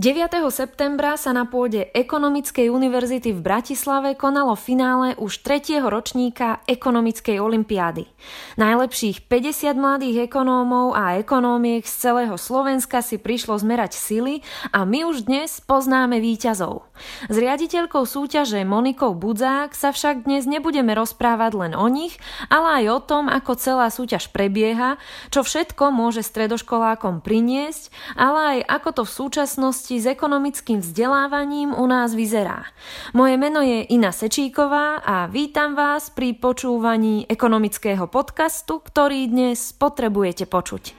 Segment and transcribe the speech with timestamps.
[0.00, 0.32] 9.
[0.48, 5.76] septembra sa na pôde Ekonomickej univerzity v Bratislave konalo finále už 3.
[5.84, 8.08] ročníka Ekonomickej olimpiády.
[8.56, 14.40] Najlepších 50 mladých ekonómov a ekonómiek z celého Slovenska si prišlo zmerať sily
[14.72, 16.88] a my už dnes poznáme víťazov.
[17.28, 22.16] S riaditeľkou súťaže Monikou Budzák sa však dnes nebudeme rozprávať len o nich,
[22.48, 24.96] ale aj o tom, ako celá súťaž prebieha,
[25.28, 31.74] čo všetko môže stredoškolákom priniesť, ale aj ako to v súčasnosti súvislosti s ekonomickým vzdelávaním
[31.74, 32.70] u nás vyzerá.
[33.10, 40.46] Moje meno je Ina Sečíková a vítam vás pri počúvaní ekonomického podcastu, ktorý dnes potrebujete
[40.46, 40.94] počuť.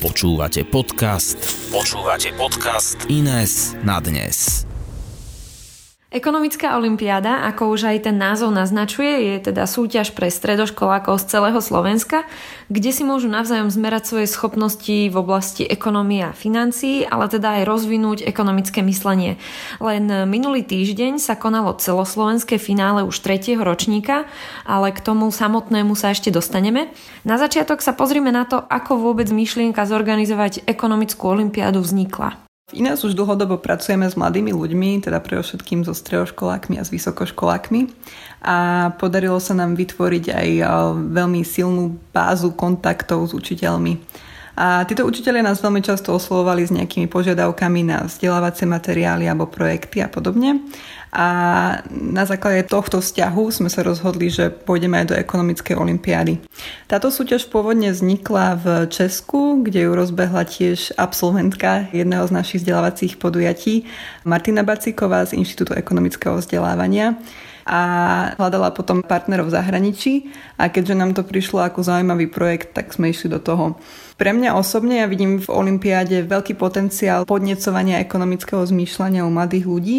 [0.00, 1.36] Počúvate podcast.
[1.68, 4.64] Počúvate podcast Ines na dnes.
[6.14, 11.58] Ekonomická olimpiáda, ako už aj ten názov naznačuje, je teda súťaž pre stredoškolákov z celého
[11.58, 12.22] Slovenska,
[12.70, 17.62] kde si môžu navzájom zmerať svoje schopnosti v oblasti ekonomie a financií, ale teda aj
[17.66, 19.42] rozvinúť ekonomické myslenie.
[19.82, 24.30] Len minulý týždeň sa konalo celoslovenské finále už tretieho ročníka,
[24.62, 26.94] ale k tomu samotnému sa ešte dostaneme.
[27.26, 32.38] Na začiatok sa pozrime na to, ako vôbec myšlienka zorganizovať ekonomickú olimpiádu vznikla.
[32.64, 36.88] V Ines už dlhodobo pracujeme s mladými ľuďmi, teda pre všetkým so stredoškolákmi a s
[36.88, 37.92] vysokoškolákmi
[38.40, 40.48] a podarilo sa nám vytvoriť aj
[41.12, 44.00] veľmi silnú bázu kontaktov s učiteľmi.
[44.56, 50.00] A títo učiteľia nás veľmi často oslovovali s nejakými požiadavkami na vzdelávacie materiály alebo projekty
[50.00, 50.64] a podobne
[51.14, 51.28] a
[51.94, 56.42] na základe tohto vzťahu sme sa rozhodli, že pôjdeme aj do ekonomickej olimpiády.
[56.90, 63.22] Táto súťaž pôvodne vznikla v Česku, kde ju rozbehla tiež absolventka jedného z našich vzdelávacích
[63.22, 63.86] podujatí
[64.26, 67.14] Martina Bacíková z Inštitútu ekonomického vzdelávania
[67.64, 67.80] a
[68.36, 70.12] hľadala potom partnerov v zahraničí
[70.60, 73.80] a keďže nám to prišlo ako zaujímavý projekt, tak sme išli do toho.
[74.20, 79.98] Pre mňa osobne ja vidím v Olympiáde veľký potenciál podnecovania ekonomického zmýšľania u mladých ľudí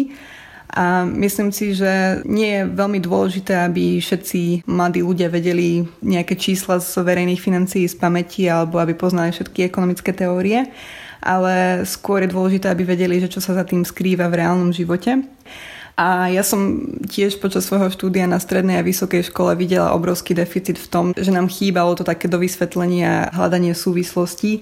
[0.72, 6.82] a myslím si, že nie je veľmi dôležité, aby všetci mladí ľudia vedeli nejaké čísla
[6.82, 10.66] z verejných financií z pamäti alebo aby poznali všetky ekonomické teórie,
[11.22, 15.22] ale skôr je dôležité, aby vedeli, že čo sa za tým skrýva v reálnom živote.
[15.96, 20.76] A ja som tiež počas svojho štúdia na strednej a vysokej škole videla obrovský deficit
[20.76, 24.60] v tom, že nám chýbalo to také do vysvetlenia a hľadanie súvislostí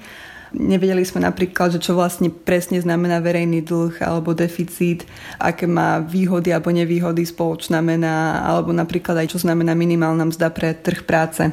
[0.55, 5.03] Nevedeli sme napríklad, že čo vlastne presne znamená verejný dlh alebo deficit,
[5.43, 10.79] aké má výhody alebo nevýhody spoločná mena, alebo napríklad aj čo znamená minimálna mzda pre
[10.79, 11.51] trh práce.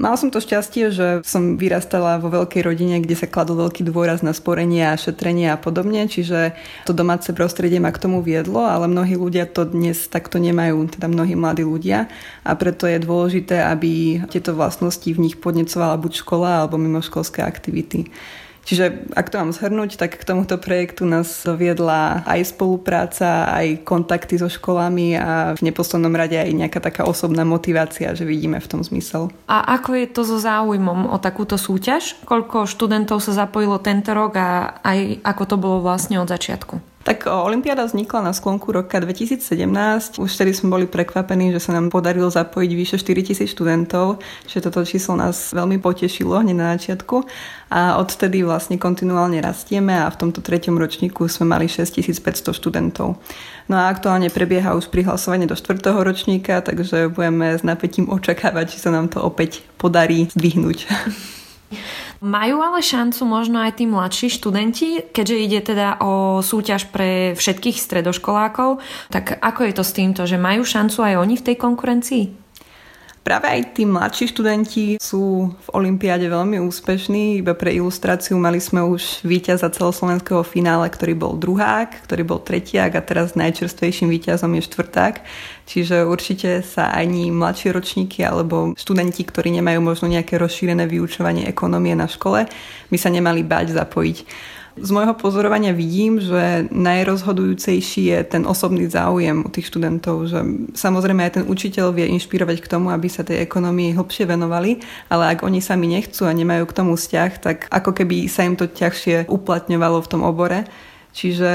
[0.00, 4.24] Mal som to šťastie, že som vyrastala vo veľkej rodine, kde sa kladol veľký dôraz
[4.24, 6.56] na sporenie a šetrenie a podobne, čiže
[6.88, 11.04] to domáce prostredie ma k tomu viedlo, ale mnohí ľudia to dnes takto nemajú, teda
[11.04, 12.08] mnohí mladí ľudia
[12.40, 18.08] a preto je dôležité, aby tieto vlastnosti v nich podnecovala buď škola alebo mimoškolské aktivity.
[18.64, 24.36] Čiže ak to mám zhrnúť, tak k tomuto projektu nás doviedla aj spolupráca, aj kontakty
[24.36, 28.80] so školami a v neposlednom rade aj nejaká taká osobná motivácia, že vidíme v tom
[28.84, 29.32] zmysel.
[29.48, 32.20] A ako je to so záujmom o takúto súťaž?
[32.28, 36.89] Koľko študentov sa zapojilo tento rok a aj ako to bolo vlastne od začiatku?
[37.00, 40.20] Tak Olympiáda vznikla na sklonku roka 2017.
[40.20, 44.84] Už vtedy sme boli prekvapení, že sa nám podarilo zapojiť vyše 4000 študentov, že toto
[44.84, 47.24] číslo nás veľmi potešilo hneď na začiatku.
[47.72, 53.16] A odtedy vlastne kontinuálne rastieme a v tomto treťom ročníku sme mali 6500 študentov.
[53.72, 58.78] No a aktuálne prebieha už prihlasovanie do štvrtého ročníka, takže budeme s napätím očakávať, či
[58.84, 60.78] sa nám to opäť podarí zdvihnúť.
[62.20, 67.80] Majú ale šancu možno aj tí mladší študenti, keďže ide teda o súťaž pre všetkých
[67.80, 72.24] stredoškolákov, tak ako je to s týmto, že majú šancu aj oni v tej konkurencii?
[73.20, 77.44] Práve aj tí mladší študenti sú v Olympiáde veľmi úspešní.
[77.44, 82.96] Iba pre ilustráciu mali sme už víťaza celoslovenského finále, ktorý bol druhák, ktorý bol tretiak
[82.96, 85.20] a teraz najčerstvejším víťazom je štvrták.
[85.68, 91.92] Čiže určite sa ani mladšie ročníky alebo študenti, ktorí nemajú možno nejaké rozšírené vyučovanie ekonomie
[91.92, 92.48] na škole,
[92.88, 94.18] by sa nemali bať zapojiť.
[94.78, 100.38] Z môjho pozorovania vidím, že najrozhodujúcejší je ten osobný záujem u tých študentov, že
[100.78, 104.78] samozrejme aj ten učiteľ vie inšpirovať k tomu, aby sa tej ekonomii hlbšie venovali,
[105.10, 108.54] ale ak oni sami nechcú a nemajú k tomu vzťah, tak ako keby sa im
[108.54, 110.62] to ťažšie uplatňovalo v tom obore.
[111.10, 111.50] Čiže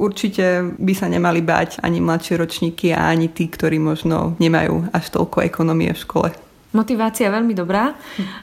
[0.00, 5.12] určite by sa nemali báť ani mladšie ročníky a ani tí, ktorí možno nemajú až
[5.12, 6.47] toľko ekonomie v škole.
[6.68, 7.96] Motivácia veľmi dobrá.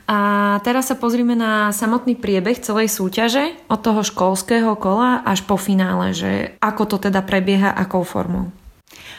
[0.10, 0.18] A
[0.66, 6.10] teraz sa pozrime na samotný priebeh celej súťaže od toho školského kola až po finále,
[6.10, 8.50] že ako to teda prebieha, akou formou.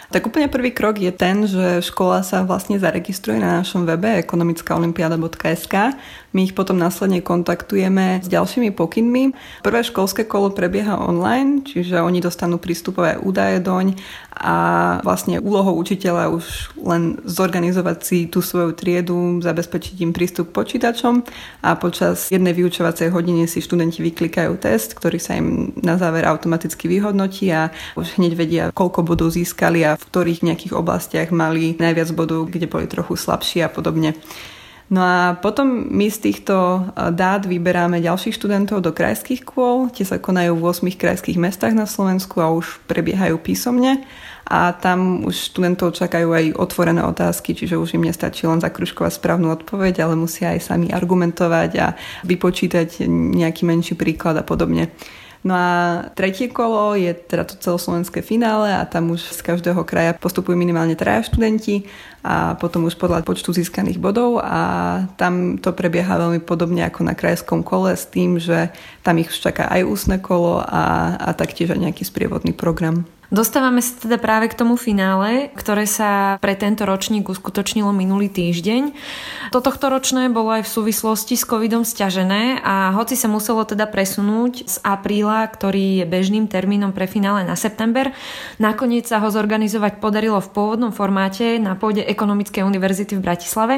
[0.06, 5.74] Tak úplne prvý krok je ten, že škola sa vlastne zaregistruje na našom webe ekonomickaolimpiada.sk.
[6.30, 9.34] My ich potom následne kontaktujeme s ďalšími pokynmi.
[9.66, 13.98] Prvé školské kolo prebieha online, čiže oni dostanú prístupové údaje doň
[14.36, 14.56] a
[15.00, 21.24] vlastne úlohou učiteľa už len zorganizovať si tú svoju triedu, zabezpečiť im prístup k počítačom
[21.64, 26.84] a počas jednej vyučovacej hodiny si študenti vyklikajú test, ktorý sa im na záver automaticky
[26.84, 32.12] vyhodnotí a už hneď vedia, koľko bodov získali a v ktorých nejakých oblastiach mali najviac
[32.12, 34.14] bodov, kde boli trochu slabší a podobne.
[34.86, 39.90] No a potom my z týchto e, dát vyberáme ďalších študentov do krajských kôl.
[39.90, 44.06] Tie sa konajú v 8 krajských mestách na Slovensku a už prebiehajú písomne.
[44.46, 49.50] A tam už študentov čakajú aj otvorené otázky, čiže už im nestačí len zakruškovať správnu
[49.58, 54.94] odpoveď, ale musia aj sami argumentovať a vypočítať nejaký menší príklad a podobne.
[55.46, 55.70] No a
[56.18, 60.98] tretie kolo je teda to celoslovenské finále a tam už z každého kraja postupujú minimálne
[60.98, 61.86] traja študenti
[62.26, 67.14] a potom už podľa počtu získaných bodov a tam to prebieha veľmi podobne ako na
[67.14, 68.74] krajskom kole s tým, že
[69.06, 73.06] tam ich čaká aj úsne kolo a, a taktiež aj nejaký sprievodný program.
[73.26, 78.94] Dostávame sa teda práve k tomu finále, ktoré sa pre tento ročník uskutočnilo minulý týždeň.
[79.50, 84.70] Toto ročné bolo aj v súvislosti s covidom stiažené a hoci sa muselo teda presunúť
[84.70, 88.14] z apríla, ktorý je bežným termínom pre finále na september,
[88.62, 93.74] nakoniec sa ho zorganizovať podarilo v pôvodnom formáte na pôde Ekonomickej univerzity v Bratislave.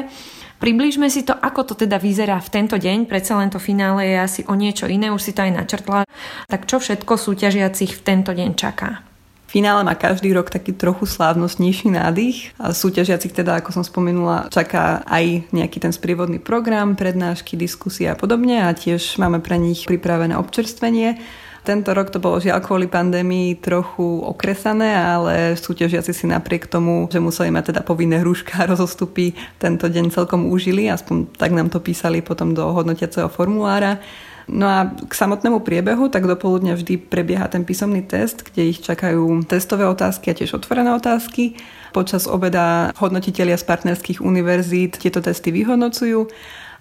[0.61, 4.17] Priblížme si to, ako to teda vyzerá v tento deň, predsa len to finále je
[4.19, 6.03] asi o niečo iné, už si to aj načrtla.
[6.45, 9.08] Tak čo všetko súťažiacich v tento deň čaká?
[9.49, 12.53] Finále má každý rok taký trochu slávnostnejší nádych.
[12.61, 18.13] A súťažiacich teda, ako som spomenula, čaká aj nejaký ten sprievodný program, prednášky, diskusie a
[18.13, 21.17] podobne a tiež máme pre nich pripravené občerstvenie.
[21.65, 27.17] Tento rok to bolo žiaľ kvôli pandémii trochu okresané, ale súťažiaci si napriek tomu, že
[27.17, 31.81] museli mať teda povinné hruška a rozostupy, tento deň celkom užili, aspoň tak nám to
[31.81, 33.97] písali potom do hodnotiaceho formulára.
[34.49, 38.81] No a k samotnému priebehu, tak do poludnia vždy prebieha ten písomný test, kde ich
[38.81, 41.53] čakajú testové otázky a tiež otvorené otázky.
[41.93, 46.25] Počas obeda hodnotitelia z partnerských univerzít tieto testy vyhodnocujú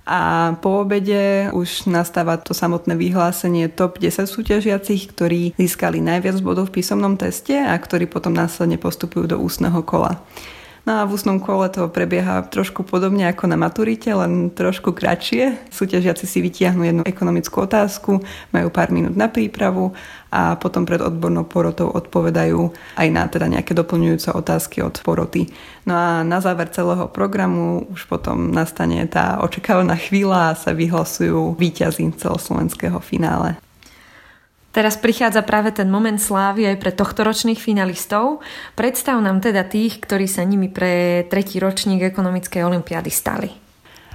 [0.08, 6.72] a po obede už nastáva to samotné vyhlásenie top 10 súťažiacich, ktorí získali najviac bodov
[6.72, 10.24] v písomnom teste a ktorí potom následne postupujú do ústneho kola.
[10.88, 15.68] No a v ústnom kole to prebieha trošku podobne ako na maturite, len trošku kratšie.
[15.68, 18.24] Súťažiaci si vytiahnu jednu ekonomickú otázku,
[18.56, 19.92] majú pár minút na prípravu
[20.32, 25.52] a potom pred odbornou porotou odpovedajú aj na teda nejaké doplňujúce otázky od poroty.
[25.84, 31.52] No a na záver celého programu už potom nastane tá očakávaná chvíľa a sa vyhlasujú
[31.60, 33.60] víťazí celoslovenského finále.
[34.68, 38.44] Teraz prichádza práve ten moment slávy aj pre tohtoročných finalistov.
[38.76, 43.50] Predstav nám teda tých, ktorí sa nimi pre tretí ročník ekonomickej olympiády stali.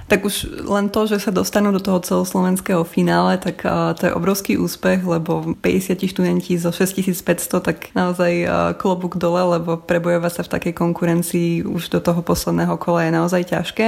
[0.04, 3.64] Tak už len to, že sa dostanú do toho celoslovenského finále, tak
[3.96, 8.44] to je obrovský úspech, lebo 50 študenti zo 6500, tak naozaj
[8.76, 13.42] klobúk dole, lebo prebojovať sa v takej konkurencii už do toho posledného kola je naozaj
[13.48, 13.86] ťažké.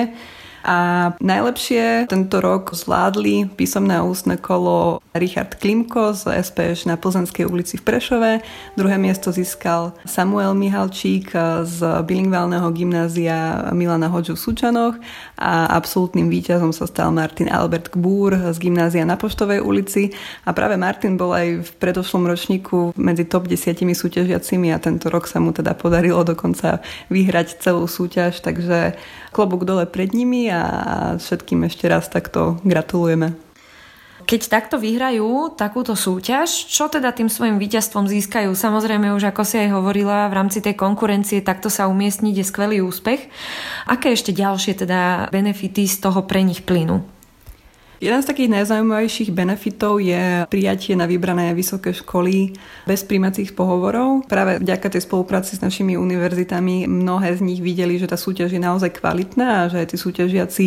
[0.67, 7.79] A najlepšie tento rok zvládli písomné ústne kolo Richard Klimko z SPŠ na Plzenskej ulici
[7.79, 8.43] v Prešove.
[8.75, 11.31] Druhé miesto získal Samuel Mihalčík
[11.63, 14.95] z bilingválneho gymnázia Milana Hoďu v Sučanoch
[15.37, 20.13] a absolútnym víťazom sa stal Martin Albert Gbúr z gymnázia na Poštovej ulici.
[20.49, 25.29] A práve Martin bol aj v predošlom ročníku medzi top 10 súťažiacimi a tento rok
[25.29, 26.81] sa mu teda podarilo dokonca
[27.13, 28.97] vyhrať celú súťaž, takže
[29.31, 30.63] klobúk dole pred nimi a
[31.21, 33.46] všetkým ešte raz takto gratulujeme.
[34.27, 38.51] Keď takto vyhrajú takúto súťaž, čo teda tým svojim víťazstvom získajú?
[38.59, 42.77] Samozrejme už ako si aj hovorila, v rámci tej konkurencie takto sa umiestniť je skvelý
[42.83, 43.31] úspech.
[43.87, 47.16] Aké ešte ďalšie teda benefity z toho pre nich plynú?
[47.97, 52.53] Jeden z takých najzaujímavejších benefitov je prijatie na vybrané vysoké školy
[52.85, 54.29] bez príjmacích pohovorov.
[54.29, 58.61] Práve vďaka tej spolupráci s našimi univerzitami mnohé z nich videli, že tá súťaž je
[58.61, 60.67] naozaj kvalitná a že aj tí súťažiaci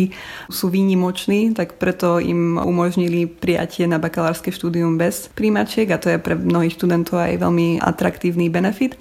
[0.50, 6.18] sú výnimoční, tak preto im umožnili prijatie na bakalárske štúdium bez príjmačiek a to je
[6.18, 8.98] pre mnohých študentov aj veľmi atraktívny benefit.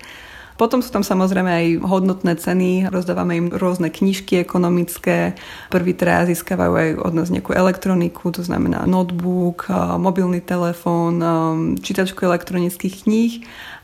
[0.60, 5.40] Potom sú tam samozrejme aj hodnotné ceny, rozdávame im rôzne knižky ekonomické.
[5.72, 11.24] Prvý traja získavajú aj od nás nejakú elektroniku, to znamená notebook, mobilný telefón,
[11.80, 13.34] čítačku elektronických kníh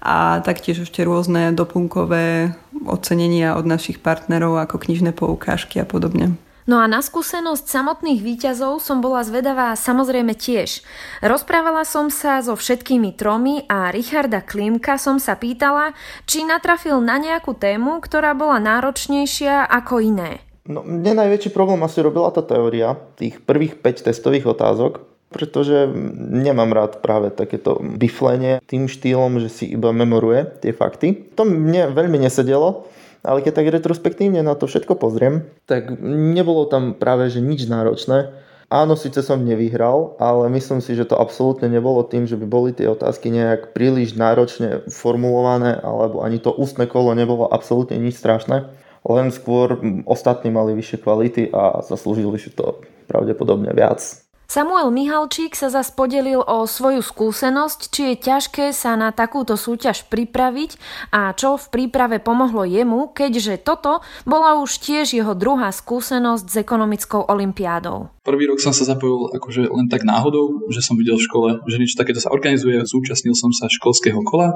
[0.03, 2.51] a taktiež ešte rôzne doplnkové
[2.83, 6.35] ocenenia od našich partnerov ako knižné poukážky a podobne.
[6.65, 10.81] No a na skúsenosť samotných výťazov som bola zvedavá samozrejme tiež.
[11.21, 15.93] Rozprávala som sa so všetkými tromi a Richarda Klimka som sa pýtala,
[16.25, 20.41] či natrafil na nejakú tému, ktorá bola náročnejšia ako iné.
[20.65, 25.85] No, mne najväčší problém asi robila tá teória tých prvých 5 testových otázok, pretože
[26.17, 31.37] nemám rád práve takéto biflenie tým štýlom, že si iba memoruje tie fakty.
[31.37, 32.89] To mne veľmi nesedelo
[33.25, 38.31] ale keď tak retrospektívne na to všetko pozriem, tak nebolo tam práve že nič náročné.
[38.65, 42.73] Áno, síce som nevyhral, ale myslím si, že to absolútne nebolo tým, že by boli
[42.73, 48.65] tie otázky nejak príliš náročne formulované, alebo ani to ústne kolo nebolo absolútne nič strašné.
[49.05, 49.77] Len skôr
[50.09, 54.24] ostatní mali vyššie kvality a zaslúžili si to pravdepodobne viac.
[54.45, 60.05] Samuel Mihalčík sa zas podelil o svoju skúsenosť, či je ťažké sa na takúto súťaž
[60.05, 60.77] pripraviť
[61.09, 66.55] a čo v príprave pomohlo jemu, keďže toto bola už tiež jeho druhá skúsenosť s
[66.61, 68.13] ekonomickou olimpiádou.
[68.21, 71.81] Prvý rok som sa zapojil akože len tak náhodou, že som videl v škole, že
[71.81, 74.53] niečo takéto sa organizuje, zúčastnil som sa školského kola,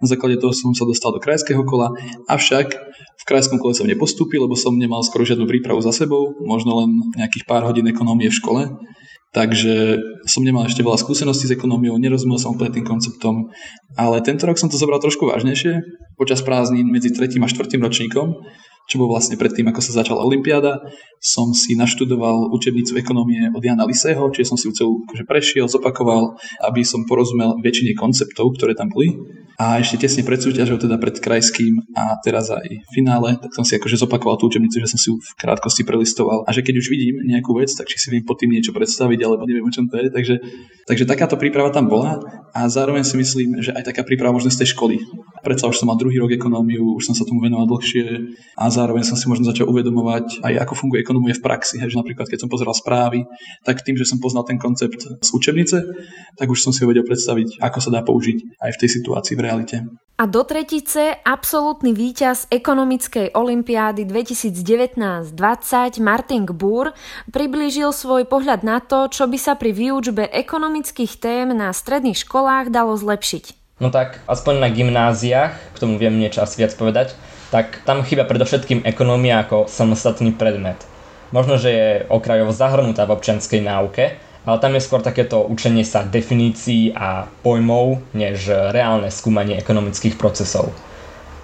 [0.00, 1.96] na základe toho som sa dostal do krajského kola,
[2.28, 2.68] avšak
[3.16, 6.90] v krajskom kole som nepostúpil, lebo som nemal skoro žiadnu prípravu za sebou, možno len
[7.16, 8.62] nejakých pár hodín ekonómie v škole
[9.32, 9.96] Takže
[10.28, 13.48] som nemal ešte veľa skúseností s ekonómiou, nerozumel som úplne tým konceptom,
[13.96, 15.80] ale tento rok som to zobral trošku vážnejšie.
[16.20, 17.40] Počas prázdnin medzi 3.
[17.40, 17.80] a 4.
[17.80, 18.36] ročníkom
[18.90, 20.82] čo bol vlastne predtým, ako sa začala Olympiáda,
[21.22, 25.70] som si naštudoval učebnicu ekonomie od Jana Lisého, čiže som si ju celú akože prešiel,
[25.70, 26.34] zopakoval,
[26.66, 29.14] aby som porozumel väčšine konceptov, ktoré tam boli.
[29.54, 33.62] A ešte tesne pred súťažou, teda pred krajským a teraz aj v finále, tak som
[33.62, 36.42] si akože zopakoval tú učebnicu, že som si ju v krátkosti prelistoval.
[36.42, 39.22] A že keď už vidím nejakú vec, tak či si viem pod tým niečo predstaviť,
[39.22, 40.10] alebo neviem, o čom to je.
[40.10, 40.34] Takže,
[40.90, 42.18] takže takáto príprava tam bola
[42.50, 44.98] a zároveň si myslím, že aj taká príprava možno z tej školy.
[45.42, 49.02] Predsa už som mal druhý rok ekonómiu, už som sa tomu venoval dlhšie a zároveň
[49.02, 51.82] som si možno začal uvedomovať aj ako funguje ekonomia v praxi.
[51.82, 53.26] Hej, že napríklad keď som pozeral správy,
[53.66, 55.82] tak tým, že som poznal ten koncept z učebnice,
[56.38, 59.34] tak už som si ho vedel predstaviť, ako sa dá použiť aj v tej situácii
[59.34, 59.76] v realite.
[60.22, 65.34] A do tretice absolútny víťaz ekonomickej olympiády 2019-20
[65.98, 66.94] Martin Gbur
[67.34, 72.70] priblížil svoj pohľad na to, čo by sa pri výučbe ekonomických tém na stredných školách
[72.70, 73.61] dalo zlepšiť.
[73.82, 77.18] No tak aspoň na gymnáziách, k tomu viem niečo asi viac povedať,
[77.50, 80.78] tak tam chýba predovšetkým ekonómia ako samostatný predmet.
[81.34, 84.14] Možno, že je okrajovo zahrnutá v občianskej náuke,
[84.46, 90.70] ale tam je skôr takéto učenie sa definícií a pojmov, než reálne skúmanie ekonomických procesov.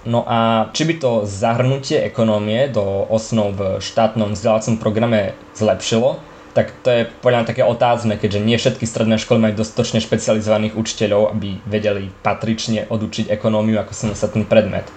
[0.07, 6.73] No a či by to zahrnutie ekonómie do osnov v štátnom vzdelávacom programe zlepšilo, tak
[6.81, 11.33] to je podľa mňa také otázne, keďže nie všetky stredné školy majú dostatočne špecializovaných učiteľov,
[11.37, 14.89] aby vedeli patrične odučiť ekonómiu ako samostatný predmet.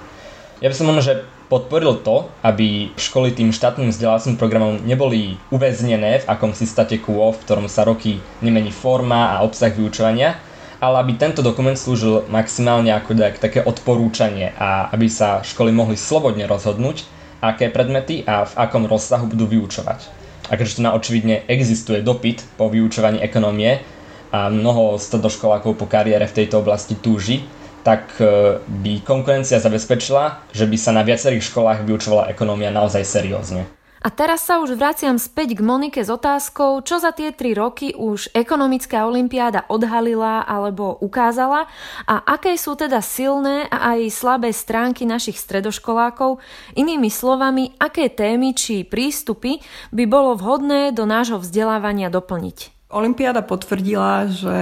[0.62, 6.24] Ja by som možno, že podporil to, aby školy tým štátnym vzdelávacím programom neboli uväznené
[6.24, 10.38] v akomsi state quo, v ktorom sa roky nemení forma a obsah vyučovania,
[10.80, 16.48] ale aby tento dokument slúžil maximálne ako také odporúčanie a aby sa školy mohli slobodne
[16.48, 17.04] rozhodnúť,
[17.42, 20.21] aké predmety a v akom rozsahu budú vyučovať.
[20.52, 23.80] A keďže na očividne existuje dopyt po vyučovaní ekonomie
[24.28, 27.40] a mnoho stredoškolákov po kariére v tejto oblasti túži,
[27.82, 33.64] tak e, by konkurencia zabezpečila, že by sa na viacerých školách vyučovala ekonómia naozaj seriózne.
[34.02, 37.94] A teraz sa už vraciam späť k Monike s otázkou, čo za tie tri roky
[37.94, 41.70] už ekonomická olimpiáda odhalila alebo ukázala
[42.10, 46.42] a aké sú teda silné a aj slabé stránky našich stredoškolákov,
[46.74, 49.62] inými slovami, aké témy či prístupy
[49.94, 52.90] by bolo vhodné do nášho vzdelávania doplniť.
[52.90, 54.58] Olympiáda potvrdila, že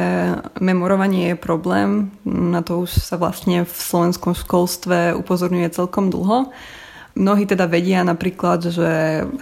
[0.61, 2.13] memorovanie je problém.
[2.29, 6.53] Na to už sa vlastne v slovenskom školstve upozorňuje celkom dlho.
[7.19, 8.89] Mnohí teda vedia napríklad, že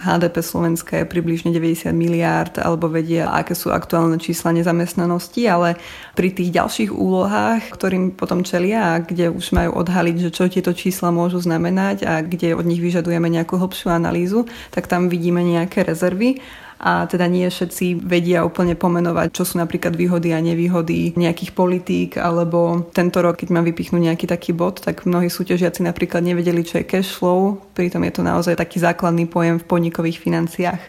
[0.01, 5.77] HDP Slovenska je približne 90 miliárd, alebo vedia, aké sú aktuálne čísla nezamestnanosti, ale
[6.17, 10.73] pri tých ďalších úlohách, ktorým potom čelia a kde už majú odhaliť, že čo tieto
[10.73, 15.85] čísla môžu znamenať a kde od nich vyžadujeme nejakú hlbšiu analýzu, tak tam vidíme nejaké
[15.85, 16.41] rezervy
[16.79, 22.15] a teda nie všetci vedia úplne pomenovať, čo sú napríklad výhody a nevýhody nejakých politík,
[22.15, 26.79] alebo tento rok, keď mám vypichnúť nejaký taký bod, tak mnohí súťažiaci napríklad nevedeli, čo
[26.79, 30.79] je cash flow, pritom je to naozaj taký základný pojem v podnikových financiách.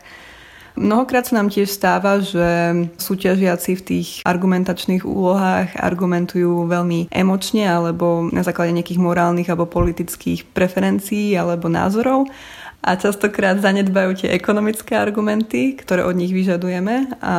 [0.79, 8.31] Mnohokrát sa nám tiež stáva, že súťažiaci v tých argumentačných úlohách argumentujú veľmi emočne alebo
[8.31, 12.31] na základe nejakých morálnych alebo politických preferencií alebo názorov
[12.81, 17.35] a častokrát zanedbajú tie ekonomické argumenty, ktoré od nich vyžadujeme a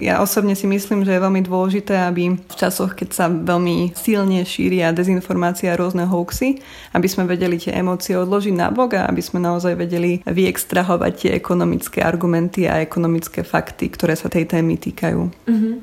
[0.00, 4.40] ja osobne si myslím, že je veľmi dôležité, aby v časoch, keď sa veľmi silne
[4.48, 6.64] šíria dezinformácia a rôzne hoaxy,
[6.96, 11.30] aby sme vedeli tie emócie odložiť na bok a aby sme naozaj vedeli vyextrahovať tie
[11.36, 15.20] ekonomické argumenty a ekonomické fakty, ktoré sa tej témy týkajú.
[15.44, 15.74] Mm-hmm.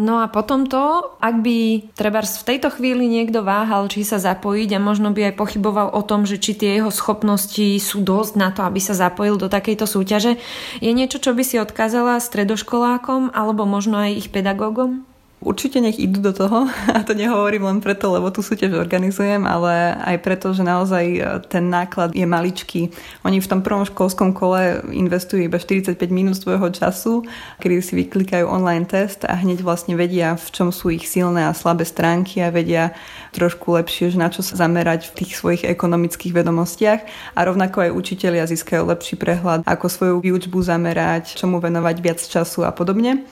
[0.00, 4.72] No a potom to, ak by treba v tejto chvíli niekto váhal, či sa zapojiť
[4.72, 8.38] a možno by aj pochyboval o tom, že či tie jeho schopnosti sú dosť dosť
[8.38, 10.38] na to, aby sa zapojil do takejto súťaže.
[10.78, 15.02] Je niečo, čo by si odkázala stredoškolákom alebo možno aj ich pedagógom?
[15.42, 19.98] Určite nech idú do toho a to nehovorím len preto, lebo tú súťaž organizujem, ale
[19.98, 21.20] aj preto, že naozaj e,
[21.50, 22.94] ten náklad je maličký.
[23.26, 27.26] Oni v tom prvom školskom kole investujú iba 45 minút svojho času,
[27.58, 31.52] kedy si vyklikajú online test a hneď vlastne vedia, v čom sú ich silné a
[31.52, 32.94] slabé stránky a vedia
[33.34, 37.00] trošku lepšie, že na čo sa zamerať v tých svojich ekonomických vedomostiach
[37.34, 42.62] a rovnako aj učitelia získajú lepší prehľad, ako svoju výučbu zamerať, čomu venovať viac času
[42.62, 43.26] a podobne.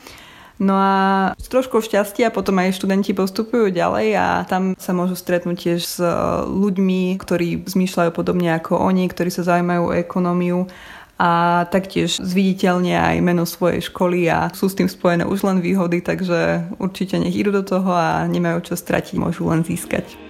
[0.60, 0.92] No a
[1.40, 5.96] s troškou šťastia potom aj študenti postupujú ďalej a tam sa môžu stretnúť tiež s
[5.96, 6.12] e,
[6.44, 10.68] ľuďmi, ktorí zmýšľajú podobne ako oni, ktorí sa zaujímajú o ekonómiu
[11.16, 16.04] a taktiež zviditeľne aj meno svojej školy a sú s tým spojené už len výhody,
[16.04, 20.29] takže určite nech idú do toho a nemajú čo stratiť, môžu len získať.